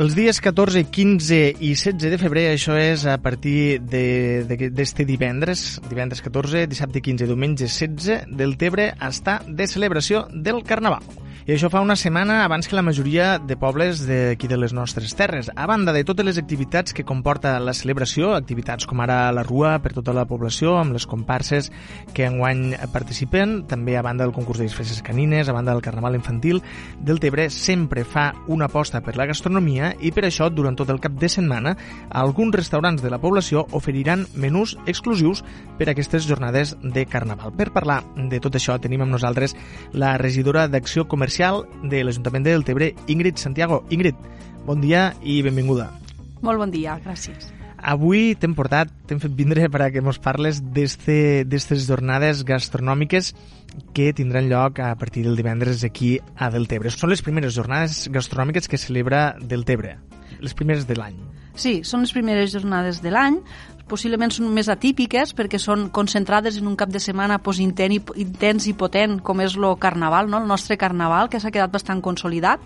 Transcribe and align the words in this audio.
Els 0.00 0.14
dies 0.16 0.38
14, 0.40 0.80
15 0.88 1.38
i 1.60 1.74
16 1.76 2.14
de 2.14 2.18
febrer, 2.18 2.46
això 2.54 2.72
és 2.80 3.02
a 3.04 3.18
partir 3.20 3.78
d'este 3.84 5.04
divendres, 5.04 5.76
divendres 5.90 6.24
14, 6.24 6.64
dissabte 6.72 7.02
15, 7.04 7.28
diumenge 7.28 7.68
16, 7.68 8.32
del 8.40 8.56
Tebre 8.56 8.94
està 8.96 9.42
de 9.46 9.68
celebració 9.68 10.24
del 10.32 10.64
Carnaval. 10.64 11.04
I 11.46 11.54
això 11.54 11.70
fa 11.72 11.80
una 11.80 11.96
setmana 11.96 12.42
abans 12.44 12.66
que 12.68 12.76
la 12.76 12.82
majoria 12.84 13.38
de 13.40 13.56
pobles 13.56 14.02
d'aquí 14.04 14.44
de 14.48 14.58
les 14.60 14.74
nostres 14.76 15.14
terres. 15.16 15.48
A 15.56 15.64
banda 15.66 15.94
de 15.96 16.02
totes 16.04 16.26
les 16.26 16.36
activitats 16.36 16.92
que 16.92 17.04
comporta 17.08 17.54
la 17.64 17.72
celebració, 17.72 18.34
activitats 18.36 18.84
com 18.84 19.00
ara 19.00 19.32
la 19.32 19.40
rua 19.46 19.78
per 19.80 19.94
tota 19.96 20.12
la 20.12 20.26
població, 20.28 20.74
amb 20.76 20.92
les 20.92 21.06
comparses 21.08 21.70
que 22.12 22.26
enguany 22.28 22.74
participen, 22.92 23.62
també 23.70 23.96
a 23.96 24.02
banda 24.04 24.26
del 24.26 24.34
concurs 24.36 24.60
de 24.60 24.66
disfresses 24.68 25.00
canines, 25.00 25.48
a 25.48 25.56
banda 25.56 25.72
del 25.72 25.80
carnaval 25.80 26.18
infantil, 26.18 26.60
del 27.00 27.22
Tebre 27.24 27.48
sempre 27.48 28.04
fa 28.04 28.34
una 28.46 28.68
aposta 28.68 29.00
per 29.00 29.16
la 29.16 29.26
gastronomia 29.32 29.94
i 29.98 30.12
per 30.12 30.26
això, 30.28 30.50
durant 30.52 30.76
tot 30.76 30.92
el 30.92 31.00
cap 31.00 31.16
de 31.16 31.32
setmana, 31.32 31.72
alguns 32.10 32.54
restaurants 32.54 33.00
de 33.00 33.08
la 33.08 33.20
població 33.22 33.64
oferiran 33.72 34.26
menús 34.36 34.76
exclusius 34.84 35.40
per 35.80 35.88
a 35.88 35.96
aquestes 35.96 36.28
jornades 36.28 36.76
de 36.82 37.06
carnaval. 37.08 37.56
Per 37.56 37.70
parlar 37.72 38.02
de 38.28 38.44
tot 38.44 38.60
això 38.60 38.76
tenim 38.76 39.06
amb 39.06 39.16
nosaltres 39.16 39.56
la 39.96 40.18
regidora 40.20 40.68
d'Acció 40.68 41.08
Comercial 41.08 41.29
comercial 41.30 41.68
de 41.84 42.02
l'Ajuntament 42.02 42.42
de 42.42 42.50
Deltebre, 42.50 42.94
Ingrid 43.06 43.38
Santiago. 43.38 43.84
Ingrid, 43.94 44.16
bon 44.66 44.80
dia 44.82 45.14
i 45.22 45.42
benvinguda. 45.46 45.86
Molt 46.42 46.58
bon 46.58 46.72
dia, 46.74 46.96
gràcies. 47.04 47.52
Avui 47.78 48.34
t'hem 48.34 48.56
portat, 48.58 48.90
t'hem 49.06 49.20
fet 49.22 49.36
vindre 49.38 49.68
per 49.70 49.84
a 49.84 49.90
que 49.94 50.02
ens 50.02 50.18
parles 50.18 50.58
d'aquestes 50.74 51.86
jornades 51.86 52.42
gastronòmiques 52.44 53.30
que 53.94 54.10
tindran 54.12 54.50
lloc 54.50 54.82
a 54.82 54.90
partir 54.98 55.22
del 55.22 55.38
divendres 55.38 55.84
aquí 55.86 56.18
a 56.36 56.50
Deltebre. 56.50 56.90
Són 56.90 57.14
les 57.14 57.22
primeres 57.22 57.54
jornades 57.54 58.08
gastronòmiques 58.10 58.66
que 58.66 58.80
celebra 58.80 59.36
Deltebre, 59.38 60.00
les 60.42 60.56
primeres 60.58 60.88
de 60.90 60.98
l'any. 60.98 61.22
Sí, 61.60 61.80
són 61.84 62.06
les 62.06 62.12
primeres 62.16 62.54
jornades 62.54 63.02
de 63.04 63.12
l'any 63.12 63.36
possiblement 63.90 64.30
són 64.32 64.48
més 64.54 64.70
atípiques 64.70 65.34
perquè 65.36 65.58
són 65.58 65.88
concentrades 65.92 66.56
en 66.60 66.70
un 66.70 66.76
cap 66.78 66.92
de 66.94 67.02
setmana 67.02 67.40
pues, 67.42 67.58
intent 67.60 67.96
i, 67.96 68.00
intens 68.22 68.68
i 68.70 68.74
potent 68.78 69.18
com 69.26 69.42
és 69.44 69.58
el 69.58 69.66
carnaval, 69.82 70.30
no? 70.30 70.40
el 70.40 70.48
nostre 70.48 70.78
carnaval, 70.80 71.28
que 71.28 71.40
s'ha 71.42 71.52
quedat 71.52 71.74
bastant 71.74 72.00
consolidat 72.00 72.64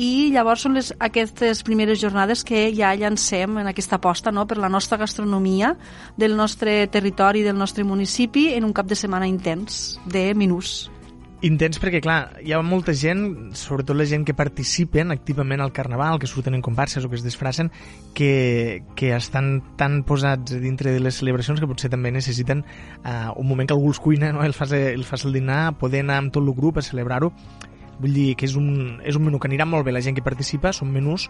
i 0.00 0.30
llavors 0.32 0.62
són 0.64 0.76
les, 0.78 0.92
aquestes 1.04 1.64
primeres 1.66 2.00
jornades 2.00 2.44
que 2.48 2.68
ja 2.76 2.94
llancem 2.96 3.58
en 3.60 3.68
aquesta 3.68 3.98
aposta 3.98 4.32
no? 4.32 4.46
per 4.46 4.60
la 4.60 4.70
nostra 4.72 5.00
gastronomia 5.00 5.74
del 6.16 6.36
nostre 6.36 6.86
territori, 6.92 7.42
del 7.42 7.58
nostre 7.58 7.84
municipi 7.84 8.52
en 8.54 8.64
un 8.68 8.72
cap 8.72 8.86
de 8.88 8.96
setmana 8.96 9.28
intens 9.28 9.98
de 10.06 10.30
menús. 10.34 10.90
Intens 11.42 11.80
perquè, 11.82 11.98
clar, 11.98 12.36
hi 12.46 12.52
ha 12.54 12.60
molta 12.62 12.92
gent, 12.94 13.50
sobretot 13.58 13.96
la 13.98 14.04
gent 14.06 14.22
que 14.22 14.34
participen 14.38 15.10
activament 15.10 15.58
al 15.64 15.72
Carnaval, 15.74 16.20
que 16.22 16.28
surten 16.30 16.54
en 16.54 16.62
comparses 16.62 17.02
o 17.02 17.10
que 17.10 17.18
es 17.18 17.24
disfracen, 17.26 17.72
que, 18.14 18.84
que 18.94 19.10
estan 19.16 19.56
tan 19.76 20.04
posats 20.06 20.54
dintre 20.62 20.94
de 20.94 21.00
les 21.02 21.18
celebracions 21.18 21.58
que 21.58 21.66
potser 21.66 21.90
també 21.90 22.14
necessiten 22.14 22.62
uh, 22.62 23.34
un 23.34 23.50
moment 23.50 23.66
que 23.66 23.74
algú 23.74 23.90
els 23.90 23.98
cuina, 23.98 24.30
no? 24.30 24.46
el, 24.46 24.54
fas, 24.54 24.70
el 24.70 25.02
fas 25.02 25.26
el 25.26 25.34
dinar, 25.34 25.74
poder 25.82 26.04
anar 26.06 26.20
amb 26.22 26.30
tot 26.30 26.46
el 26.46 26.54
grup 26.54 26.78
a 26.78 26.86
celebrar-ho 26.86 27.32
Vull 28.02 28.16
dir 28.18 28.32
que 28.38 28.48
és 28.48 28.56
un, 28.58 28.98
és 29.06 29.18
un 29.18 29.26
menú 29.28 29.38
que 29.38 29.50
anirà 29.50 29.66
molt 29.68 29.86
bé 29.86 29.94
la 29.94 30.02
gent 30.02 30.18
que 30.18 30.24
participa, 30.26 30.74
són 30.74 30.90
menús 30.90 31.28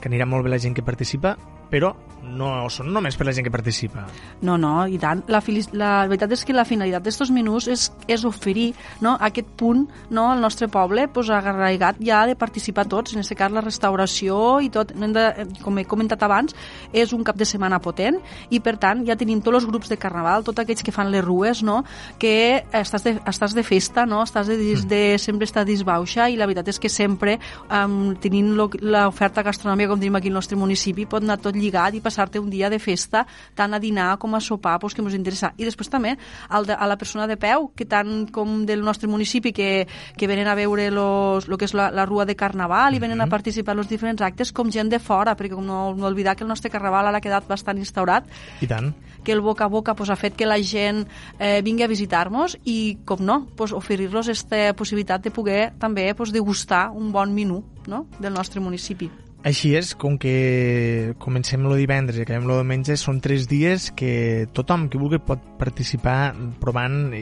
que 0.00 0.08
anirà 0.08 0.26
molt 0.28 0.46
bé 0.46 0.54
la 0.54 0.60
gent 0.62 0.74
que 0.76 0.84
participa, 0.84 1.34
però 1.70 1.92
no 2.24 2.68
són 2.72 2.92
només 2.94 3.16
per 3.18 3.26
la 3.26 3.32
gent 3.36 3.44
que 3.46 3.52
participa. 3.52 4.04
No, 4.46 4.56
no, 4.60 4.86
i 4.88 4.98
tant. 5.00 5.22
La, 5.28 5.40
la 5.76 5.90
veritat 6.08 6.32
és 6.36 6.44
que 6.46 6.54
la 6.56 6.64
finalitat 6.68 7.04
d'aquests 7.04 7.32
menús 7.34 7.68
és, 7.72 7.86
és 8.08 8.24
oferir 8.24 8.70
no, 9.04 9.14
aquest 9.20 9.50
punt 9.60 9.84
no, 10.14 10.28
al 10.32 10.40
nostre 10.40 10.68
poble 10.72 11.06
pues, 11.12 11.30
agarraigat 11.34 12.00
ja 12.04 12.22
de 12.28 12.36
participar 12.38 12.86
tots, 12.90 13.14
en 13.14 13.22
aquest 13.22 13.36
cas 13.38 13.52
la 13.52 13.64
restauració 13.64 14.38
i 14.64 14.70
tot, 14.72 14.94
de, 14.94 15.26
com 15.62 15.80
he 15.80 15.86
comentat 15.88 16.22
abans, 16.24 16.56
és 16.92 17.12
un 17.16 17.24
cap 17.26 17.38
de 17.40 17.48
setmana 17.48 17.80
potent 17.84 18.20
i 18.50 18.60
per 18.64 18.76
tant 18.80 19.04
ja 19.08 19.18
tenim 19.20 19.42
tots 19.44 19.60
els 19.60 19.68
grups 19.68 19.92
de 19.92 20.00
carnaval, 20.00 20.46
tots 20.46 20.62
aquells 20.62 20.84
que 20.84 20.94
fan 20.94 21.12
les 21.12 21.24
rues, 21.24 21.62
no, 21.66 21.82
que 22.22 22.64
estàs 22.72 23.04
de, 23.04 23.16
estàs 23.28 23.56
de 23.56 23.66
festa, 23.66 24.06
no, 24.08 24.22
estàs 24.24 24.48
de, 24.48 24.58
de, 24.60 24.78
de 24.88 25.02
sempre 25.20 25.48
estar 25.48 25.66
disbau 25.68 26.06
baixa 26.14 26.28
i 26.30 26.36
la 26.36 26.46
veritat 26.46 26.68
és 26.70 26.78
que 26.78 26.88
sempre 26.88 27.38
um, 27.68 28.14
tenint 28.20 28.54
l'oferta 28.54 29.42
gastronòmica 29.42 29.90
com 29.90 30.00
tenim 30.00 30.16
aquí 30.16 30.30
al 30.30 30.38
nostre 30.38 30.56
municipi 30.56 31.06
pot 31.06 31.22
anar 31.22 31.38
tot 31.42 31.56
lligat 31.56 31.94
i 31.94 32.00
passar-te 32.00 32.38
un 32.38 32.50
dia 32.50 32.70
de 32.70 32.78
festa 32.78 33.24
tant 33.54 33.74
a 33.74 33.80
dinar 33.80 34.16
com 34.18 34.34
a 34.34 34.40
sopar 34.40 34.78
pues, 34.80 34.94
que 34.94 35.02
ens 35.02 35.14
interessa. 35.14 35.52
I 35.58 35.64
després 35.64 35.90
també 35.90 36.16
al 36.48 36.66
de, 36.66 36.74
a 36.74 36.86
la 36.86 36.96
persona 36.96 37.26
de 37.26 37.36
peu 37.36 37.70
que 37.74 37.86
tant 37.86 38.28
com 38.32 38.64
del 38.66 38.84
nostre 38.84 39.08
municipi 39.08 39.52
que, 39.52 39.86
que 40.16 40.26
venen 40.26 40.48
a 40.48 40.54
veure 40.54 40.90
los, 40.90 41.48
lo 41.48 41.58
que 41.58 41.66
és 41.66 41.74
la, 41.74 41.90
la 41.90 42.06
rua 42.06 42.24
de 42.24 42.36
Carnaval 42.36 42.94
i 42.94 43.02
venen 43.02 43.20
a 43.20 43.26
mhm. 43.26 43.30
participar 43.30 43.74
en 43.74 43.84
els 43.84 43.90
diferents 43.90 44.22
actes 44.22 44.52
com 44.52 44.70
gent 44.70 44.90
de 44.90 45.00
fora 45.00 45.34
perquè 45.36 45.58
no, 45.58 45.94
no 45.94 46.08
oblidar 46.08 46.36
que 46.36 46.44
el 46.44 46.52
nostre 46.52 46.70
Carnaval 46.70 47.08
ara 47.08 47.18
ha 47.18 47.24
quedat 47.24 47.48
bastant 47.48 47.78
instaurat. 47.78 48.28
I 48.62 48.70
tant. 48.70 48.92
Que 49.24 49.32
el 49.32 49.40
boca 49.40 49.64
a 49.64 49.72
boca 49.72 49.94
pues, 49.96 50.10
ha 50.10 50.18
fet 50.20 50.34
que 50.36 50.46
la 50.46 50.58
gent 50.60 51.06
eh, 51.38 51.62
vingui 51.64 51.84
a 51.86 51.88
visitar-nos 51.88 52.58
i, 52.68 52.98
com 53.08 53.22
no, 53.24 53.38
pues, 53.56 53.72
oferir-los 53.72 54.28
aquesta 54.28 54.74
possibilitat 54.76 55.24
de 55.24 55.32
poder 55.32 55.72
també 55.80 56.03
pues, 56.12 56.32
degustar 56.32 56.90
un 56.90 57.12
bon 57.12 57.32
menú 57.32 57.64
no? 57.86 58.06
del 58.18 58.34
nostre 58.34 58.60
municipi. 58.60 59.10
Així 59.44 59.74
és, 59.76 59.90
com 60.00 60.14
que 60.16 61.12
comencem 61.20 61.66
el 61.68 61.74
divendres 61.76 62.16
i 62.16 62.22
acabem 62.24 62.46
el 62.48 62.62
diumenge, 62.62 62.94
són 62.96 63.18
tres 63.20 63.44
dies 63.44 63.90
que 63.92 64.46
tothom 64.56 64.86
que 64.88 64.96
vulgui 64.96 65.18
pot 65.20 65.42
participar 65.60 66.32
provant 66.62 67.12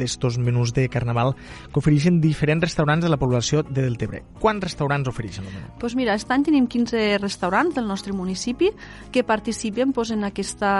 d'estos 0.00 0.38
menús 0.40 0.72
de 0.72 0.86
carnaval 0.88 1.34
que 1.36 1.76
ofereixen 1.82 2.16
diferents 2.22 2.64
restaurants 2.64 3.04
de 3.04 3.10
la 3.12 3.18
població 3.20 3.60
de 3.66 3.84
Deltebre. 3.84 4.22
Quants 4.40 4.64
restaurants 4.64 5.10
ofereixen 5.12 5.44
menú? 5.44 5.66
Pues 5.82 5.98
mira, 6.00 6.14
aquest 6.16 6.32
any 6.32 6.46
tenim 6.48 6.64
15 6.64 7.18
restaurants 7.20 7.76
del 7.76 7.84
nostre 7.84 8.16
municipi 8.16 8.72
que 9.12 9.26
participen 9.28 9.92
pues, 9.92 10.14
en 10.16 10.24
aquesta, 10.24 10.72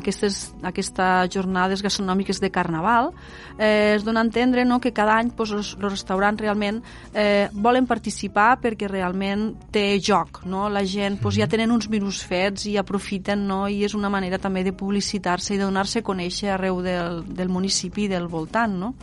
aquestes, 0.00 0.40
aquestes 0.64 1.28
jornades 1.36 1.84
gastronòmiques 1.84 2.40
de 2.40 2.48
carnaval. 2.50 3.12
Eh, 3.58 3.98
es 3.98 4.08
dona 4.08 4.24
a 4.24 4.30
entendre 4.30 4.64
no, 4.64 4.80
que 4.80 4.96
cada 4.96 5.20
any 5.20 5.28
pues, 5.36 5.52
els, 5.52 5.76
els 5.76 5.90
restaurants 5.92 6.40
realment 6.40 6.80
eh, 7.12 7.50
volen 7.52 7.84
participar 7.84 8.54
perquè 8.64 8.88
realment 8.88 9.50
té 9.76 10.00
joc 10.00 10.21
lloc, 10.22 10.42
no? 10.46 10.68
La 10.70 10.84
gent 10.86 11.20
pues, 11.20 11.36
ja 11.36 11.46
mhm. 11.46 11.50
tenen 11.50 11.72
uns 11.74 11.88
menús 11.90 12.22
fets 12.24 12.66
i 12.70 12.76
aprofiten, 12.80 13.46
no? 13.48 13.66
I 13.68 13.82
és 13.84 13.96
una 13.98 14.10
manera 14.10 14.38
també 14.38 14.64
de 14.64 14.72
publicitar-se 14.72 15.54
i 15.54 15.58
de 15.58 15.66
donar-se 15.66 16.00
a 16.00 16.06
conèixer 16.06 16.54
arreu 16.54 16.80
del, 16.82 17.22
del 17.26 17.50
municipi 17.50 18.06
i 18.06 18.12
del 18.12 18.28
voltant, 18.30 18.78
no? 18.78 18.94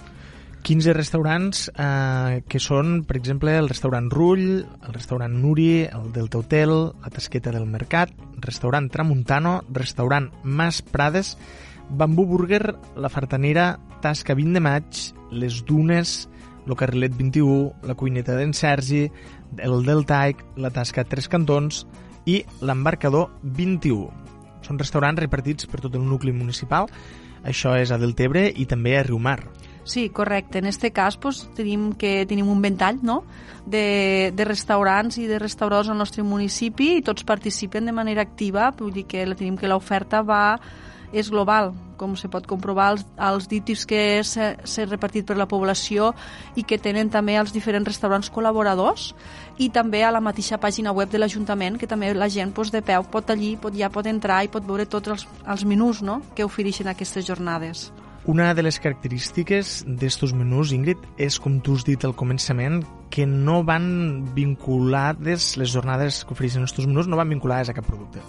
15 0.61 0.93
restaurants 0.93 1.69
eh, 1.71 2.43
que 2.47 2.59
són, 2.59 3.03
per 3.07 3.15
exemple, 3.17 3.53
el 3.55 3.69
restaurant 3.71 4.09
Rull, 4.11 4.59
el 4.59 4.93
restaurant 4.93 5.37
Nuri, 5.39 5.87
el 5.87 6.11
del 6.13 6.27
Hotel, 6.35 6.73
la 6.99 7.11
Tasqueta 7.13 7.53
del 7.55 7.65
Mercat, 7.65 8.11
restaurant 8.43 8.89
Tramuntano, 8.91 9.61
restaurant 9.71 10.29
Mas 10.43 10.81
Prades, 10.81 11.37
Bambú 11.89 12.25
Burger, 12.25 12.75
la 12.95 13.09
Fartanera, 13.09 13.79
Tasca 14.03 14.35
20 14.35 14.59
de 14.59 14.61
maig, 14.61 14.99
les 15.31 15.63
Dunes, 15.65 16.27
el 16.69 16.77
Carrilet 16.77 17.15
21, 17.17 17.87
la 17.89 17.95
Cuineta 17.97 18.37
d'en 18.37 18.53
Sergi, 18.53 19.07
el 19.57 19.83
del 19.85 20.05
Taic, 20.05 20.45
la 20.57 20.71
Tasca 20.71 21.03
Tres 21.03 21.27
Cantons 21.27 21.85
i 22.29 22.39
l'Embarcador 22.61 23.31
21. 23.43 24.09
Són 24.65 24.79
restaurants 24.79 25.19
repartits 25.19 25.69
per 25.69 25.81
tot 25.81 25.95
el 25.97 26.05
nucli 26.05 26.33
municipal. 26.35 26.89
Això 27.47 27.73
és 27.79 27.91
a 27.91 27.97
Deltebre 27.97 28.49
i 28.51 28.67
també 28.67 28.97
a 28.97 29.03
Riumar. 29.07 29.39
Sí, 29.89 30.09
correcte. 30.09 30.59
En 30.59 30.67
este 30.67 30.91
cas 30.91 31.17
pues, 31.17 31.47
tenim 31.55 31.93
que 31.97 32.25
tenim 32.29 32.49
un 32.51 32.61
ventall 32.61 32.99
no? 33.01 33.23
de, 33.65 34.29
de 34.35 34.45
restaurants 34.45 35.17
i 35.17 35.25
de 35.25 35.39
restaurants 35.39 35.89
al 35.89 35.97
nostre 35.97 36.21
municipi 36.21 36.97
i 36.99 37.01
tots 37.01 37.25
participen 37.25 37.89
de 37.89 37.95
manera 37.95 38.21
activa, 38.21 38.69
vull 38.77 38.93
dir 38.93 39.07
que 39.09 39.25
tenim 39.33 39.57
que 39.57 39.71
l'oferta 39.71 40.21
va 40.21 40.59
és 41.13 41.29
global, 41.29 41.73
com 41.99 42.15
se 42.15 42.29
pot 42.31 42.45
comprovar 42.47 42.93
els, 42.93 43.05
els 43.29 43.47
dítips 43.51 43.85
que 43.89 44.01
s'ha 44.23 44.85
repartit 44.87 45.27
per 45.27 45.37
la 45.37 45.47
població 45.49 46.13
i 46.55 46.63
que 46.63 46.79
tenen 46.79 47.11
també 47.11 47.35
els 47.39 47.53
diferents 47.55 47.87
restaurants 47.89 48.31
col·laboradors 48.31 49.13
i 49.59 49.69
també 49.73 50.03
a 50.03 50.13
la 50.15 50.23
mateixa 50.23 50.59
pàgina 50.61 50.93
web 50.95 51.11
de 51.11 51.19
l'Ajuntament 51.19 51.79
que 51.79 51.89
també 51.89 52.13
la 52.13 52.29
gent 52.29 52.53
pues, 52.55 52.71
de 52.71 52.81
peu 52.85 53.03
pot 53.11 53.29
allí, 53.29 53.55
pot, 53.57 53.75
ja 53.75 53.91
pot 53.91 54.07
entrar 54.07 54.43
i 54.45 54.51
pot 54.51 54.65
veure 54.65 54.87
tots 54.87 55.15
els, 55.15 55.27
els 55.45 55.65
menús 55.65 56.03
no? 56.05 56.21
que 56.35 56.47
ofereixen 56.47 56.87
aquestes 56.87 57.27
jornades. 57.27 57.89
Una 58.29 58.53
de 58.53 58.61
les 58.61 58.77
característiques 58.77 59.79
d'estos 59.87 60.35
menús, 60.37 60.73
Ingrid, 60.75 61.01
és, 61.17 61.39
com 61.41 61.55
tu 61.63 61.73
has 61.73 61.85
dit 61.87 62.03
al 62.05 62.13
començament, 62.13 62.83
que 63.09 63.25
no 63.25 63.63
van 63.65 64.27
vinculades, 64.35 65.55
les 65.57 65.71
jornades 65.71 66.21
que 66.27 66.35
ofereixen 66.35 66.67
estos 66.67 66.85
menús 66.85 67.07
no 67.09 67.17
van 67.17 67.31
vinculades 67.31 67.71
a 67.71 67.73
cap 67.73 67.87
producte. 67.87 68.21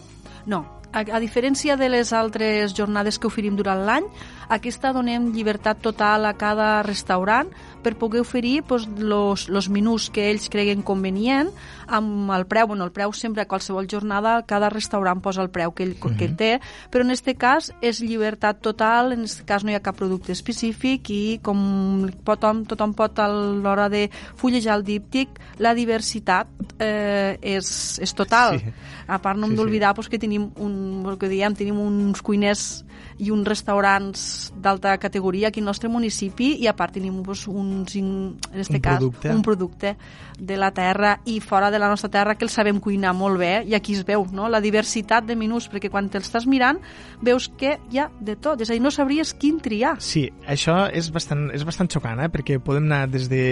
No, 0.49 0.63
a, 0.93 1.01
a 1.01 1.21
diferència 1.23 1.77
de 1.77 1.89
les 1.89 2.13
altres 2.13 2.75
jornades 2.77 3.19
que 3.19 3.29
oferim 3.31 3.57
durant 3.57 3.85
l'any, 3.87 4.07
aquesta 4.51 4.91
donem 4.93 5.31
llibertat 5.31 5.79
total 5.79 6.27
a 6.27 6.35
cada 6.35 6.83
restaurant 6.83 7.51
per 7.85 7.95
poder 7.97 8.21
oferir 8.21 8.63
pues, 8.67 8.89
los, 8.99 9.49
los 9.49 9.69
menús 9.71 10.11
que 10.11 10.27
ells 10.31 10.51
creguen 10.51 10.83
convenient 10.83 11.53
amb 11.87 12.31
el 12.35 12.45
preu, 12.51 12.67
bueno, 12.71 12.85
el 12.85 12.93
preu 12.95 13.15
sempre 13.17 13.43
a 13.43 13.49
qualsevol 13.51 13.89
jornada 13.91 14.41
cada 14.47 14.69
restaurant 14.71 15.23
posa 15.23 15.43
el 15.43 15.51
preu 15.55 15.73
que 15.73 15.85
ell, 15.85 15.95
uh 15.95 16.11
-huh. 16.11 16.17
que 16.17 16.25
ell 16.25 16.37
té, 16.37 16.61
però 16.91 17.03
en 17.03 17.11
aquest 17.11 17.39
cas 17.39 17.73
és 17.81 18.01
llibertat 18.01 18.61
total, 18.61 19.13
en 19.13 19.21
aquest 19.21 19.45
cas 19.47 19.65
no 19.65 19.71
hi 19.71 19.75
ha 19.75 19.81
cap 19.81 19.97
producte 19.97 20.33
específic 20.33 21.11
i 21.11 21.41
com 21.43 22.11
tothom, 22.25 22.65
tothom 22.65 22.95
pot 22.95 23.19
a 23.19 23.29
l'hora 23.29 23.89
de 23.89 24.11
fullejar 24.37 24.77
el 24.77 24.85
díptic, 24.85 25.29
la 25.59 25.75
diversitat 25.75 26.47
eh, 26.79 27.39
és, 27.41 27.99
és 27.99 28.15
total. 28.15 28.59
Sí. 28.59 28.73
A 29.07 29.19
part 29.19 29.39
no 29.39 29.47
hem 29.47 29.53
sí, 29.53 29.57
d'oblidar 29.57 29.91
sí. 29.91 29.95
pues, 29.95 30.09
que 30.09 30.19
tenim 30.19 30.51
un, 30.57 30.73
el 31.07 31.19
que 31.19 31.29
diem, 31.31 31.55
tenim 31.57 31.79
uns 31.83 32.23
cuiners 32.23 32.85
i 33.21 33.29
uns 33.31 33.45
restaurants 33.49 34.23
d'alta 34.57 34.97
categoria 34.99 35.49
aquí 35.49 35.61
al 35.61 35.69
nostre 35.69 35.91
municipi 35.93 36.55
i 36.63 36.69
a 36.71 36.75
part 36.77 36.97
tenim 36.97 37.21
pues, 37.25 37.47
uns, 37.49 37.95
en 38.01 38.39
aquest 38.53 38.73
un 38.73 38.81
cas, 38.81 38.99
producte. 38.99 39.35
un 39.35 39.43
producte 39.45 39.95
de 40.39 40.57
la 40.57 40.71
terra 40.73 41.19
i 41.29 41.39
fora 41.45 41.71
de 41.71 41.79
la 41.79 41.91
nostra 41.93 42.09
terra 42.09 42.35
que 42.35 42.47
el 42.49 42.53
sabem 42.53 42.81
cuinar 42.81 43.13
molt 43.17 43.39
bé 43.41 43.53
i 43.69 43.77
aquí 43.77 43.95
es 43.99 44.07
veu 44.09 44.25
no? 44.33 44.49
la 44.49 44.63
diversitat 44.65 45.29
de 45.29 45.37
menús 45.37 45.69
perquè 45.69 45.93
quan 45.93 46.09
te'ls 46.09 46.31
estàs 46.31 46.49
mirant 46.49 46.81
veus 47.21 47.51
que 47.61 47.77
hi 47.93 48.01
ha 48.01 48.09
de 48.21 48.37
tot, 48.41 48.61
és 48.61 48.71
a 48.71 48.77
dir, 48.77 48.81
no 48.81 48.91
sabries 48.91 49.35
quin 49.37 49.61
triar. 49.61 49.99
Sí, 50.01 50.31
això 50.49 50.87
és 50.89 51.11
bastant, 51.13 51.51
és 51.53 51.65
bastant 51.69 51.91
xocant, 51.93 52.25
eh? 52.25 52.31
perquè 52.33 52.61
podem 52.65 52.89
anar 52.89 53.05
des 53.13 53.29
de 53.29 53.45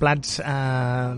plats 0.00 0.40
eh, 0.40 1.12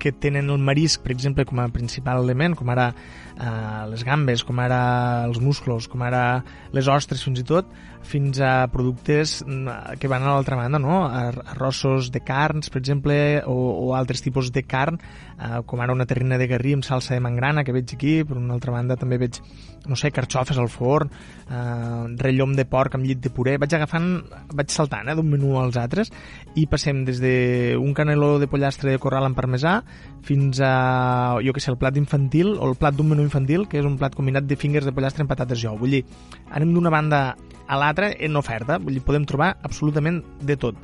que 0.00 0.12
tenen 0.12 0.50
el 0.50 0.58
marisc, 0.58 1.04
per 1.04 1.12
exemple, 1.14 1.44
com 1.48 1.60
a 1.62 1.68
principal 1.72 2.22
element, 2.24 2.56
com 2.58 2.72
ara 2.72 2.90
eh, 2.92 3.84
les 3.92 4.04
gambes, 4.08 4.42
com 4.48 4.58
ara 4.64 4.81
els 5.28 5.40
musclos, 5.42 5.88
com 5.90 6.04
ara 6.06 6.42
les 6.76 6.88
ostres 6.90 7.22
fins 7.24 7.42
i 7.42 7.46
tot, 7.46 7.68
fins 8.02 8.40
a 8.40 8.66
productes 8.68 9.40
mm, 9.46 9.98
que 9.98 10.08
van 10.10 10.22
a 10.22 10.34
l'altra 10.34 10.56
banda, 10.56 10.78
no? 10.78 11.04
arrossos 11.06 12.10
de 12.12 12.20
carns, 12.20 12.70
per 12.70 12.82
exemple, 12.82 13.16
o, 13.46 13.56
o 13.86 13.94
altres 13.96 14.22
tipus 14.22 14.50
de 14.52 14.64
carn, 14.66 14.98
eh, 15.38 15.60
com 15.66 15.80
ara 15.80 15.94
una 15.94 16.06
terrina 16.06 16.38
de 16.38 16.48
garrí 16.50 16.74
amb 16.76 16.86
salsa 16.86 17.14
de 17.14 17.22
mangrana 17.24 17.64
que 17.64 17.74
veig 17.74 17.94
aquí, 17.94 18.14
per 18.26 18.38
una 18.40 18.54
altra 18.58 18.74
banda 18.74 18.98
també 19.00 19.18
veig, 19.22 19.38
no 19.88 19.96
sé, 19.98 20.12
carxofes 20.14 20.58
al 20.58 20.70
forn, 20.72 21.12
eh, 21.48 22.04
rellom 22.22 22.56
de 22.58 22.66
porc 22.68 22.98
amb 22.98 23.06
llit 23.06 23.22
de 23.22 23.32
puré, 23.34 23.56
vaig 23.62 23.74
agafant, 23.78 24.10
vaig 24.52 24.74
saltant 24.74 25.08
eh, 25.08 25.16
d'un 25.18 25.30
menú 25.30 25.56
als 25.60 25.78
altres 25.80 26.12
i 26.58 26.66
passem 26.66 27.04
des 27.08 27.22
d'un 27.22 27.94
caneló 27.94 28.34
de 28.42 28.50
pollastre 28.50 28.90
de 28.92 29.00
corral 29.02 29.28
amb 29.28 29.38
parmesà 29.38 29.80
fins 30.26 30.60
a, 30.62 31.38
jo 31.42 31.54
que 31.54 31.62
sé, 31.62 31.70
el 31.72 31.78
plat 31.80 31.96
infantil 31.98 32.56
o 32.58 32.68
el 32.70 32.76
plat 32.78 32.94
d'un 32.94 33.08
menú 33.14 33.24
infantil, 33.24 33.66
que 33.68 33.80
és 33.80 33.88
un 33.88 33.96
plat 33.98 34.14
combinat 34.14 34.46
de 34.46 34.58
fingers 34.58 34.86
de 34.86 34.94
pollastre 34.94 35.24
amb 35.24 35.32
patates 35.32 35.60
jou. 35.62 35.78
Vull 35.78 35.98
dir, 35.98 36.04
anem 36.50 36.74
d'una 36.74 36.92
banda 36.92 37.22
a 37.66 37.78
l'altra 37.80 38.12
en 38.18 38.36
oferta, 38.36 38.78
vull 38.82 38.98
dir, 38.98 39.04
podem 39.06 39.26
trobar 39.28 39.54
absolutament 39.62 40.22
de 40.40 40.56
tot. 40.56 40.78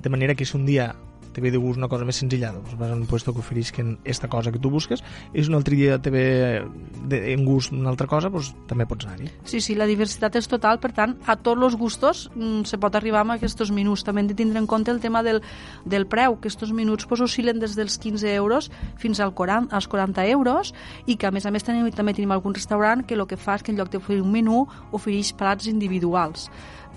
De 0.00 0.12
manera 0.12 0.34
que 0.34 0.46
si 0.48 0.56
un 0.56 0.66
dia 0.68 0.90
te 1.32 1.40
ve 1.40 1.50
de 1.50 1.58
gust 1.58 1.78
una 1.78 1.88
cosa 1.88 2.04
més 2.04 2.20
senzilla, 2.20 2.52
doncs 2.54 2.76
vas 2.78 2.90
a 2.90 2.96
un 2.98 3.06
puesto 3.10 3.32
que 3.32 3.40
oferisquen 3.40 3.98
esta 4.04 4.28
cosa 4.28 4.52
que 4.52 4.58
tu 4.58 4.70
busques, 4.70 5.02
si 5.32 5.46
un 5.48 5.54
altre 5.58 5.76
dia 5.76 5.98
te 6.02 6.10
ve 6.10 6.62
de, 7.08 7.32
en 7.32 7.44
gust 7.44 7.72
una 7.72 7.90
altra 7.90 8.06
cosa, 8.10 8.30
doncs 8.30 8.52
també 8.68 8.86
pots 8.86 9.06
anar-hi. 9.06 9.30
Sí, 9.44 9.60
sí, 9.60 9.76
la 9.78 9.88
diversitat 9.88 10.36
és 10.36 10.48
total, 10.50 10.80
per 10.82 10.92
tant, 10.96 11.16
a 11.26 11.36
tots 11.36 11.70
els 11.70 11.76
gustos 11.78 12.26
mm, 12.34 12.66
se 12.68 12.80
pot 12.82 12.94
arribar 12.96 13.24
amb 13.24 13.36
aquests 13.36 13.70
minuts. 13.74 14.04
També 14.06 14.24
hem 14.24 14.30
de 14.30 14.36
tindre 14.38 14.60
en 14.60 14.66
compte 14.70 14.90
el 14.90 15.00
tema 15.00 15.22
del, 15.22 15.40
del 15.84 16.06
preu, 16.10 16.36
que 16.40 16.50
aquests 16.50 16.74
minuts 16.74 17.06
pues, 17.06 17.22
oscil·len 17.24 17.60
des 17.62 17.76
dels 17.78 17.98
15 17.98 18.34
euros 18.34 18.70
fins 18.98 19.20
al 19.20 19.34
40, 19.34 19.74
als 19.74 19.88
40 19.88 20.26
euros 20.30 20.74
i 21.06 21.16
que 21.16 21.28
a 21.28 21.30
més 21.34 21.46
a 21.46 21.54
més 21.54 21.64
tenim, 21.66 21.88
també 21.94 22.14
tenim 22.16 22.32
algun 22.34 22.54
restaurant 22.56 23.04
que 23.06 23.14
el 23.14 23.26
que 23.30 23.38
fa 23.40 23.56
és 23.58 23.64
que 23.64 23.72
en 23.72 23.80
lloc 23.80 23.92
d'oferir 23.92 24.22
un 24.24 24.32
menú 24.32 24.64
ofereix 24.92 25.32
plats 25.36 25.70
individuals. 25.70 26.48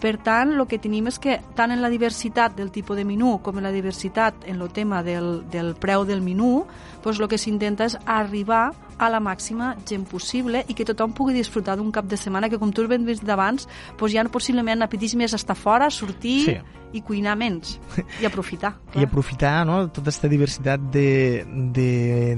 Per 0.03 0.17
tant, 0.19 0.49
el 0.57 0.65
que 0.67 0.81
tenim 0.83 1.05
és 1.07 1.15
que 1.23 1.37
tant 1.55 1.71
en 1.71 1.79
la 1.79 1.87
diversitat 1.87 2.57
del 2.57 2.73
tipus 2.75 2.97
de 2.99 3.05
menú 3.07 3.37
com 3.43 3.55
en 3.55 3.63
la 3.63 3.71
diversitat 3.71 4.43
en 4.51 4.59
el 4.59 4.71
tema 4.75 4.99
del, 5.03 5.45
del 5.47 5.71
preu 5.79 6.03
del 6.03 6.19
menú, 6.19 6.65
doncs 7.05 7.21
el 7.23 7.29
que 7.31 7.39
s'intenta 7.39 7.87
és 7.87 7.95
arribar 8.03 8.73
a 9.03 9.09
la 9.11 9.19
màxima 9.19 9.73
gent 9.89 10.05
possible 10.07 10.63
i 10.67 10.75
que 10.77 10.85
tothom 10.87 11.11
pugui 11.15 11.35
disfrutar 11.35 11.75
d'un 11.75 11.91
cap 11.91 12.07
de 12.07 12.19
setmana 12.19 12.47
que, 12.49 12.59
com 12.61 12.71
tu 12.71 12.87
ben 12.87 13.03
vist 13.03 13.25
d'abans, 13.27 13.67
doncs 13.99 14.15
ja 14.15 14.23
possiblement 14.31 14.85
apeteix 14.85 15.17
més 15.19 15.35
estar 15.35 15.57
fora, 15.59 15.89
sortir 15.91 16.37
sí. 16.45 16.55
i 16.95 17.01
cuinar 17.03 17.35
menys 17.35 17.75
i 18.21 18.27
aprofitar. 18.29 18.73
Clar. 18.93 19.01
I 19.01 19.07
aprofitar 19.07 19.53
no, 19.67 19.81
tota 19.89 20.07
aquesta 20.07 20.29
diversitat 20.31 20.87
de, 20.93 21.43
de, 21.75 21.89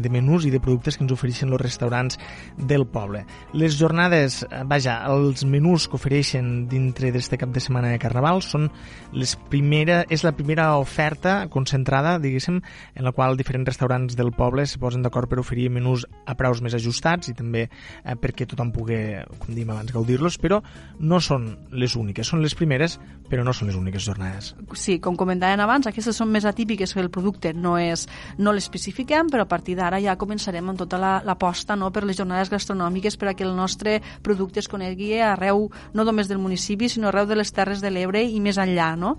de 0.01 0.11
menús 0.11 0.47
i 0.47 0.53
de 0.53 0.61
productes 0.63 0.97
que 0.97 1.05
ens 1.05 1.13
ofereixen 1.13 1.53
els 1.53 1.61
restaurants 1.61 2.17
del 2.57 2.87
poble. 2.89 3.25
Les 3.53 3.77
jornades, 3.77 4.41
eh, 4.49 4.63
vaja, 4.65 4.97
els 5.11 5.45
menús 5.45 5.85
que 5.89 5.99
ofereixen 5.99 6.65
dintre 6.71 7.11
d'aquest 7.13 7.37
cap 7.41 7.53
de 7.53 7.61
setmana 7.61 7.93
de 7.93 8.01
Carnaval 8.01 8.41
són 8.41 8.71
les 9.13 9.35
primera, 9.51 10.01
és 10.09 10.25
la 10.25 10.33
primera 10.33 10.71
oferta 10.81 11.37
concentrada, 11.53 12.17
diguéssim, 12.23 12.61
en 12.95 13.05
la 13.05 13.13
qual 13.13 13.37
diferents 13.37 13.69
restaurants 13.69 14.17
del 14.17 14.33
poble 14.33 14.65
se 14.65 14.81
posen 14.81 15.05
d'acord 15.05 15.29
per 15.29 15.43
oferir 15.43 15.69
menús 15.69 16.07
a 16.25 16.35
preus 16.39 16.54
més 16.63 16.75
ajustats 16.77 17.31
i 17.31 17.35
també 17.37 17.65
eh, 17.67 18.15
perquè 18.19 18.47
tothom 18.49 18.71
pugui, 18.75 18.99
com 19.41 19.55
diem 19.55 19.71
abans, 19.73 19.93
gaudir-los, 19.95 20.37
però 20.41 20.61
no 20.99 21.19
són 21.23 21.47
les 21.71 21.95
úniques, 21.99 22.27
són 22.27 22.43
les 22.43 22.55
primeres, 22.55 22.99
però 23.29 23.43
no 23.45 23.53
són 23.53 23.71
les 23.71 23.77
úniques 23.79 24.05
jornades. 24.05 24.53
Sí, 24.77 24.99
com 25.01 25.17
comentaven 25.17 25.63
abans, 25.63 25.87
aquestes 25.89 26.17
són 26.17 26.31
més 26.33 26.45
atípiques 26.45 26.93
que 26.93 27.01
el 27.01 27.11
producte 27.13 27.53
no 27.53 27.75
és 27.81 28.05
no 28.37 28.53
l'especifiquem, 28.53 29.29
però 29.33 29.45
a 29.45 29.49
partir 29.49 29.75
d'ara 29.79 29.99
ja 30.03 30.17
començarem 30.19 30.69
amb 30.69 30.79
tota 30.79 30.99
l'aposta 31.25 31.73
la, 31.73 31.79
no, 31.81 31.91
per 31.91 32.05
les 32.05 32.19
jornades 32.19 32.51
gastronòmiques 32.53 33.17
per 33.17 33.31
a 33.31 33.35
que 33.37 33.45
el 33.47 33.55
nostre 33.57 33.97
producte 34.23 34.61
es 34.61 34.69
conegui 34.71 35.15
arreu, 35.19 35.69
no 35.93 36.05
només 36.05 36.29
del 36.29 36.41
municipi, 36.41 36.89
sinó 36.89 37.09
arreu 37.09 37.27
de 37.29 37.39
les 37.39 37.51
Terres 37.55 37.81
de 37.81 37.91
l'Ebre 37.91 38.21
i 38.23 38.39
més 38.43 38.59
enllà. 38.61 38.93
No? 38.99 39.15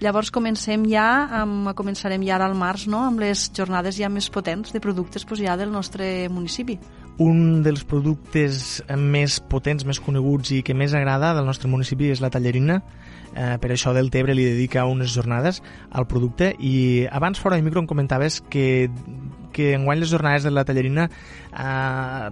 Llavors 0.00 0.32
comencem 0.34 0.86
ja, 0.90 1.06
amb, 1.42 1.74
començarem 1.76 2.24
ja 2.26 2.38
ara 2.38 2.48
al 2.48 2.56
març, 2.58 2.88
no? 2.88 3.04
amb 3.06 3.20
les 3.20 3.50
jornades 3.56 3.98
ja 4.00 4.08
més 4.08 4.30
potents 4.32 4.72
de 4.72 4.80
productes 4.80 5.26
pues, 5.28 5.44
ja 5.44 5.58
del 5.60 5.72
nostre 5.72 6.28
municipi. 6.32 6.79
Un 7.20 7.60
dels 7.60 7.82
productes 7.84 8.80
més 8.96 9.36
potents, 9.52 9.84
més 9.84 10.00
coneguts 10.00 10.54
i 10.56 10.62
que 10.64 10.72
més 10.72 10.94
agrada 10.96 11.34
del 11.36 11.44
nostre 11.44 11.68
municipi 11.68 12.08
és 12.14 12.22
la 12.24 12.30
tallerina. 12.32 12.80
Eh, 13.30 13.58
per 13.60 13.70
això 13.74 13.92
del 13.94 14.08
Tebre 14.10 14.34
li 14.34 14.46
dedica 14.48 14.86
unes 14.88 15.12
jornades 15.12 15.60
al 15.92 16.08
producte 16.10 16.54
i 16.58 17.06
abans 17.12 17.38
fora 17.38 17.54
de 17.54 17.62
micro 17.62 17.78
em 17.78 17.86
comentaves 17.86 18.40
que, 18.50 18.88
que 19.52 19.74
enguany 19.76 20.00
les 20.00 20.10
jornades 20.10 20.48
de 20.48 20.50
la 20.50 20.64
tallerina 20.66 21.06
eh, 21.06 22.30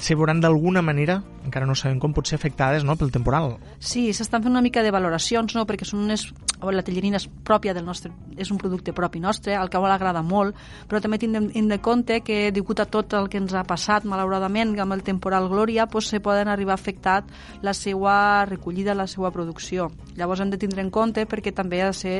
se 0.00 0.14
veuran 0.16 0.40
d'alguna 0.40 0.82
manera, 0.82 1.20
encara 1.44 1.66
no 1.68 1.74
sabem 1.76 1.98
com, 2.00 2.14
pot 2.16 2.26
ser 2.26 2.38
afectades 2.40 2.84
no, 2.84 2.96
pel 2.96 3.12
temporal. 3.12 3.58
Sí, 3.78 4.08
s'estan 4.16 4.42
fent 4.42 4.54
una 4.54 4.64
mica 4.64 4.82
de 4.82 4.92
valoracions, 4.92 5.54
no? 5.56 5.66
perquè 5.68 5.84
són 5.84 6.06
unes, 6.06 6.26
la 6.60 6.84
tellerina 6.84 7.20
és 7.20 7.28
pròpia 7.28 7.74
del 7.76 7.84
nostre, 7.84 8.12
és 8.40 8.50
un 8.50 8.58
producte 8.60 8.94
propi 8.96 9.20
nostre, 9.20 9.54
al 9.56 9.68
que 9.70 9.80
vol 9.80 9.92
agrada 9.92 10.22
molt, 10.24 10.56
però 10.88 11.02
també 11.04 11.20
tindrem 11.20 11.68
de 11.68 11.80
compte 11.84 12.20
que, 12.24 12.48
degut 12.52 12.80
a 12.80 12.88
tot 12.88 13.12
el 13.18 13.28
que 13.28 13.40
ens 13.40 13.54
ha 13.54 13.64
passat, 13.68 14.08
malauradament, 14.08 14.72
amb 14.80 14.96
el 14.96 15.04
temporal 15.04 15.50
Glòria, 15.52 15.86
pues, 15.86 16.08
se 16.08 16.20
poden 16.24 16.48
arribar 16.48 16.74
a 16.76 16.80
afectar 16.80 17.24
la 17.62 17.74
seva 17.76 18.46
recollida, 18.48 18.96
la 18.96 19.06
seva 19.06 19.30
producció. 19.30 19.90
Llavors 20.16 20.40
hem 20.40 20.50
de 20.50 20.58
tindre 20.60 20.82
en 20.82 20.90
compte 20.90 21.26
perquè 21.28 21.52
també 21.54 21.82
ha 21.82 21.90
de 21.90 21.96
ser 21.96 22.16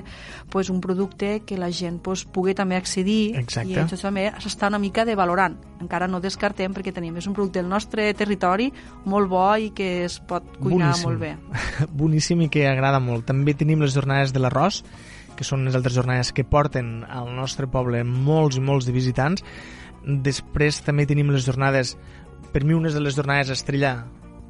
pues, 0.50 0.68
un 0.70 0.80
producte 0.80 1.40
que 1.46 1.58
la 1.58 1.70
gent 1.72 2.00
pues, 2.04 2.24
pugui 2.24 2.54
també 2.54 2.76
accedir 2.76 3.36
Exacte. 3.40 3.72
i 3.72 3.78
això 3.80 3.98
també 4.00 4.28
s'està 4.38 4.68
una 4.68 4.80
mica 4.82 5.04
de 5.08 5.16
valorant. 5.16 5.56
Encara 5.80 6.08
no 6.08 6.20
descartem 6.20 6.74
perquè 6.76 6.92
tenim 6.92 7.16
és 7.16 7.26
un 7.26 7.34
producte 7.36 7.60
del 7.62 7.69
nostre 7.70 8.08
territori 8.18 8.68
molt 9.08 9.30
bo 9.30 9.46
i 9.56 9.70
que 9.76 10.04
es 10.04 10.18
pot 10.20 10.44
cuinar 10.58 10.90
Boníssim. 10.90 11.08
molt 11.08 11.22
bé. 11.22 11.32
Boníssim 12.02 12.44
i 12.46 12.50
que 12.52 12.66
agrada 12.68 13.00
molt. 13.02 13.28
També 13.30 13.54
tenim 13.54 13.82
les 13.84 13.94
jornades 13.96 14.34
de 14.34 14.42
l'arròs, 14.42 14.82
que 15.38 15.46
són 15.46 15.64
les 15.64 15.76
altres 15.78 15.96
jornades 15.96 16.34
que 16.36 16.44
porten 16.44 17.04
al 17.08 17.30
nostre 17.36 17.70
poble 17.70 18.02
molts 18.04 18.58
i 18.60 18.64
molts 18.64 18.88
de 18.88 18.96
visitants. 18.96 19.44
Després 20.04 20.82
també 20.84 21.06
tenim 21.08 21.30
les 21.32 21.46
jornades, 21.46 21.96
per 22.52 22.64
mi 22.64 22.76
unes 22.76 22.96
de 22.96 23.04
les 23.04 23.16
jornades 23.16 23.52
estrella, 23.54 23.94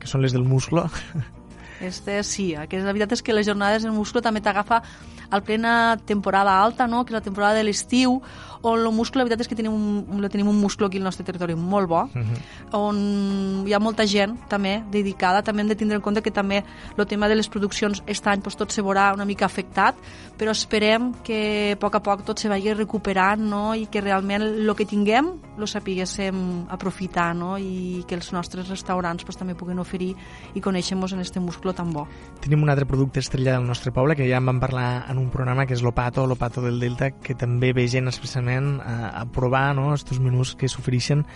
que 0.00 0.08
són 0.10 0.24
les 0.24 0.34
del 0.34 0.48
musclo. 0.48 0.88
Este 1.80 2.22
sí, 2.28 2.50
que 2.68 2.76
la 2.84 2.92
veritat 2.92 3.14
és 3.16 3.22
que 3.24 3.32
les 3.32 3.46
jornades 3.48 3.86
del 3.86 3.94
musclo 3.96 4.20
també 4.20 4.42
t'agafa 4.44 4.82
al 5.30 5.42
plena 5.42 5.96
temporada 6.04 6.62
alta, 6.62 6.86
no? 6.86 7.04
que 7.04 7.14
és 7.14 7.20
la 7.20 7.24
temporada 7.24 7.54
de 7.54 7.64
l'estiu, 7.64 8.20
on 8.62 8.78
el 8.78 8.92
muscle, 8.92 9.20
la 9.20 9.24
veritat 9.24 9.46
és 9.46 9.48
que 9.48 9.56
tenim 9.56 9.72
un, 9.72 10.26
tenim 10.28 10.48
un 10.50 10.58
muscle 10.60 10.86
aquí 10.86 11.00
al 11.00 11.06
nostre 11.06 11.24
territori 11.24 11.56
molt 11.56 11.88
bo, 11.88 12.02
uh 12.04 12.18
mhm. 12.18 12.34
-huh. 12.34 12.76
on 12.76 13.64
hi 13.66 13.72
ha 13.72 13.78
molta 13.78 14.06
gent 14.06 14.36
també 14.48 14.82
dedicada, 14.90 15.42
també 15.42 15.62
hem 15.62 15.68
de 15.68 15.76
tindre 15.76 15.96
en 15.96 16.02
compte 16.02 16.22
que 16.22 16.30
també 16.30 16.64
el 16.96 17.06
tema 17.06 17.28
de 17.28 17.34
les 17.36 17.48
produccions 17.48 18.00
aquest 18.00 18.26
any 18.26 18.40
doncs, 18.40 18.56
tot 18.56 18.70
se 18.70 18.82
veurà 18.82 19.14
una 19.14 19.24
mica 19.24 19.46
afectat, 19.46 19.94
però 20.38 20.50
esperem 20.50 21.14
que 21.24 21.72
a 21.72 21.76
poc 21.76 21.94
a 21.94 22.00
poc 22.00 22.24
tot 22.24 22.38
se 22.38 22.48
vagi 22.48 22.74
recuperant 22.74 23.40
no? 23.40 23.74
i 23.74 23.86
que 23.86 24.00
realment 24.00 24.42
el 24.42 24.74
que 24.74 24.84
tinguem 24.84 25.26
lo 25.56 25.66
sapiguéssim 25.66 26.66
aprofitar 26.68 27.34
no? 27.36 27.58
i 27.58 28.04
que 28.06 28.14
els 28.14 28.32
nostres 28.32 28.68
restaurants 28.68 29.24
doncs, 29.24 29.36
també 29.36 29.54
puguin 29.54 29.78
oferir 29.78 30.14
i 30.54 30.60
conèixer-nos 30.60 31.12
en 31.12 31.20
este 31.20 31.40
muscle 31.40 31.72
tan 31.72 31.92
bo. 31.92 32.06
Tenim 32.40 32.62
un 32.62 32.70
altre 32.70 32.86
producte 32.86 33.20
estrella 33.20 33.58
del 33.58 33.66
nostre 33.66 33.92
poble 33.92 34.16
que 34.16 34.28
ja 34.28 34.40
en 34.40 34.46
vam 34.46 34.60
parlar 34.60 35.06
en 35.08 35.18
un 35.20 35.28
programa 35.30 35.66
que 35.68 35.76
és 35.76 35.82
l'Opato, 35.84 36.24
l'Opato 36.26 36.64
del 36.64 36.80
Delta, 36.80 37.10
que 37.12 37.36
també 37.38 37.74
ve 37.76 37.86
gent 37.90 38.08
especialment 38.10 38.78
a, 38.80 39.12
a 39.20 39.24
provar 39.28 39.70
no, 39.76 39.90
estos 39.94 40.18
menús 40.22 40.56
que 40.56 40.70
s'ofereixen 40.72 41.26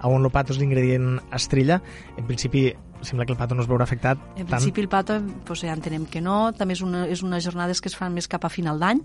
a 0.00 0.10
on 0.10 0.24
l'opato 0.24 0.52
és 0.52 0.60
l'ingredient 0.60 1.20
estrella. 1.32 1.80
En 2.18 2.26
principi 2.28 2.66
sembla 3.04 3.24
que 3.26 3.32
el 3.32 3.38
Pato 3.38 3.54
no 3.54 3.62
es 3.62 3.68
veurà 3.68 3.84
afectat 3.84 4.18
En 4.36 4.46
tant. 4.46 4.48
principi 4.56 4.80
el 4.82 4.88
Pato 4.88 5.20
pues, 5.44 5.60
ja 5.60 5.72
entenem 5.72 6.06
que 6.06 6.20
no, 6.20 6.52
també 6.52 6.74
és, 6.74 6.82
una, 6.82 7.06
és 7.06 7.22
unes 7.22 7.44
jornades 7.44 7.80
que 7.80 7.88
es 7.88 7.96
fan 7.96 8.12
més 8.14 8.28
cap 8.28 8.44
a 8.44 8.48
final 8.48 8.78
d'any. 8.80 9.00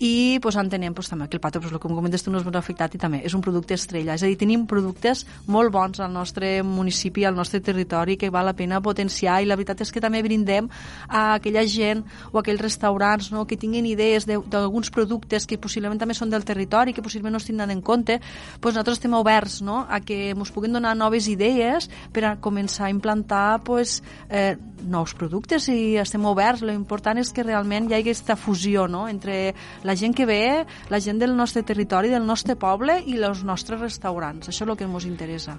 I 0.00 0.38
pues, 0.42 0.56
entenem 0.56 0.94
pues, 0.94 1.08
també 1.08 1.28
que 1.28 1.36
el 1.36 1.40
Pato, 1.40 1.60
pues, 1.60 1.72
com 1.78 1.94
comentes 1.94 2.22
tu, 2.22 2.30
no 2.30 2.38
es 2.38 2.44
veurà 2.46 2.58
afectat 2.62 2.94
i 2.94 2.98
també 2.98 3.22
és 3.24 3.34
un 3.34 3.40
producte 3.42 3.74
estrella, 3.74 4.14
és 4.14 4.22
a 4.22 4.26
dir, 4.30 4.36
tenim 4.38 4.66
productes 4.66 5.24
molt 5.46 5.72
bons 5.72 6.00
al 6.00 6.12
nostre 6.12 6.62
municipi, 6.62 7.24
al 7.24 7.34
nostre 7.36 7.60
territori 7.60 8.16
que 8.16 8.30
val 8.30 8.46
la 8.46 8.54
pena 8.54 8.80
potenciar. 8.80 9.40
I 9.42 9.46
la 9.46 9.56
veritat 9.56 9.80
és 9.84 9.92
que 9.92 10.00
també 10.00 10.22
brindem 10.22 10.68
a 11.08 11.34
aquella 11.34 11.64
gent 11.66 12.04
o 12.32 12.38
a 12.38 12.40
aquells 12.42 12.60
restaurants 12.62 13.30
no, 13.32 13.46
que 13.46 13.56
tinguin 13.56 13.86
idees 13.86 14.26
de- 14.26 14.38
d'alguns 14.38 14.90
productes 14.94 15.46
que 15.46 15.58
possiblement 15.58 15.98
també 16.00 16.14
són 16.14 16.30
del 16.30 16.44
territori, 16.44 16.92
que 16.94 17.02
possiblement 17.02 17.32
no 17.36 17.38
es 17.42 17.46
tindran 17.48 17.70
en 17.70 17.80
compte, 17.82 18.20
pues 18.60 18.74
nosaltres 18.74 18.98
estem 18.98 19.14
oberts 19.18 19.60
no, 19.62 19.84
a 19.88 20.00
que 20.00 20.30
ens 20.30 20.50
puguin 20.54 20.72
donar 20.72 20.94
noves 20.96 21.28
idees 21.28 21.88
per 22.12 22.24
a 22.24 22.36
començar 22.40 22.86
a 22.86 22.90
implantar 22.90 23.37
pues, 23.64 24.02
eh, 24.28 24.56
nous 24.88 25.14
productes 25.18 25.68
i 25.72 25.96
estem 26.00 26.24
oberts. 26.28 26.62
Lo 26.62 26.74
important 26.74 27.18
és 27.20 27.32
que 27.34 27.44
realment 27.46 27.88
hi 27.88 27.96
hagi 27.96 28.08
aquesta 28.08 28.36
fusió 28.36 28.86
no, 28.88 29.06
entre 29.08 29.54
la 29.84 29.96
gent 29.96 30.14
que 30.16 30.26
ve, 30.28 30.64
la 30.90 31.00
gent 31.00 31.20
del 31.22 31.36
nostre 31.36 31.62
territori, 31.62 32.12
del 32.12 32.26
nostre 32.26 32.56
poble 32.56 33.00
i 33.06 33.18
els 33.18 33.44
nostres 33.44 33.80
restaurants. 33.80 34.48
Això 34.48 34.64
és 34.64 34.70
el 34.70 34.76
que 34.78 34.88
ens 34.88 35.08
interessa. 35.08 35.58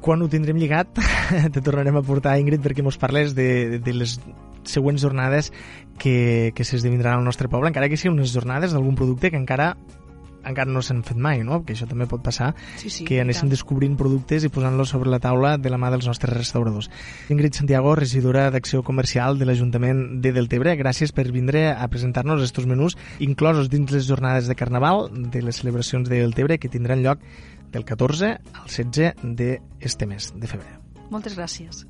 Quan 0.00 0.22
ho 0.22 0.28
tindrem 0.30 0.58
lligat, 0.60 0.98
te 1.54 1.62
tornarem 1.62 1.96
a 1.98 2.04
portar, 2.06 2.36
Ingrid, 2.38 2.62
perquè 2.62 2.84
mos 2.84 2.98
parles 3.00 3.34
de, 3.34 3.80
de 3.82 3.94
les 3.94 4.18
següents 4.66 5.02
jornades 5.02 5.52
que, 5.98 6.52
que 6.54 6.66
s'esdevindran 6.66 7.18
al 7.18 7.24
nostre 7.26 7.48
poble, 7.48 7.70
encara 7.72 7.88
que 7.88 7.98
siguin 7.98 8.18
unes 8.18 8.34
jornades 8.34 8.74
d'algun 8.74 8.98
producte 8.98 9.30
que 9.30 9.40
encara 9.40 9.74
encara 10.46 10.70
no 10.70 10.82
s'han 10.84 11.02
fet 11.06 11.18
mai, 11.18 11.42
no? 11.46 11.62
que 11.66 11.74
això 11.74 11.88
també 11.88 12.06
pot 12.10 12.22
passar, 12.24 12.52
Sí, 12.80 12.90
sí, 12.90 13.04
que 13.08 13.20
anéssim 13.22 13.50
descobrint 13.50 13.96
productes 13.98 14.46
i 14.46 14.50
posant-los 14.52 14.92
sobre 14.94 15.10
la 15.12 15.20
taula 15.22 15.56
de 15.58 15.72
la 15.72 15.80
mà 15.80 15.90
dels 15.92 16.06
nostres 16.08 16.32
restauradors. 16.32 16.90
Ingrid 17.32 17.58
Santiago, 17.58 17.94
regidora 17.98 18.48
d'Acció 18.54 18.82
Comercial 18.86 19.38
de 19.38 19.48
l'Ajuntament 19.48 20.22
de 20.22 20.32
Deltebre, 20.36 20.76
gràcies 20.78 21.12
per 21.16 21.28
vindre 21.34 21.68
a 21.72 21.88
presentar-nos 21.92 22.44
estos 22.44 22.66
menús 22.66 22.96
inclosos 23.18 23.70
dins 23.72 23.90
les 23.92 24.06
jornades 24.08 24.48
de 24.48 24.56
Carnaval 24.58 25.08
de 25.12 25.42
les 25.42 25.62
celebracions 25.62 26.08
de 26.08 26.22
Deltebre 26.22 26.58
que 26.58 26.72
tindran 26.72 27.02
lloc 27.02 27.22
del 27.72 27.84
14 27.84 28.36
al 28.36 28.68
16 28.70 29.14
d'este 29.36 30.06
mes 30.06 30.32
de 30.34 30.46
febrer. 30.46 30.78
Moltes 31.10 31.36
gràcies. 31.38 31.84